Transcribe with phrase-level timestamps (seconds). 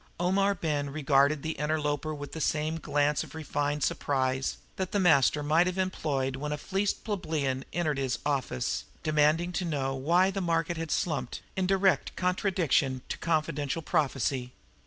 [0.19, 5.43] Omar Ben regarded the interloper with the same glance of refined surprise that the master
[5.43, 10.41] might have employed when a fleeced plebeian entered his office, demanding to know why the
[10.41, 14.53] market had slumped in direct contradiction to confidential prophecy.